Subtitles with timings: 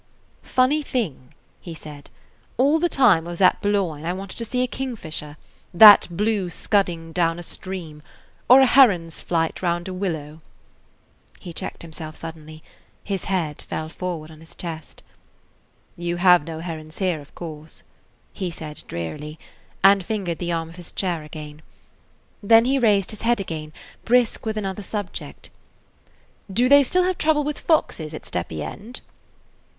[0.41, 2.09] "Funny thing," he said.
[2.57, 5.37] "All the time I was at Boulogne I wanted to see a kingfisher,
[5.75, 8.01] that blue scudding down a stream,
[8.49, 10.41] or a heron's flight round a willow–"
[11.39, 12.63] He checked himself suddenly;
[13.03, 15.03] his head fell forward on his chest.
[15.95, 17.83] "You have no herons here, of course,"
[18.33, 19.37] he said drearily,
[19.83, 21.61] and fingered the arm of his chair [Page 54] again.
[22.41, 23.71] Then he raised his head again,
[24.03, 25.51] brisk with another subject.
[26.51, 29.01] "Do they still have trouble with foxes at Steppy End?"